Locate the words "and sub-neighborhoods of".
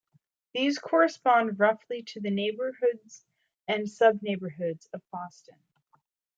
3.67-5.03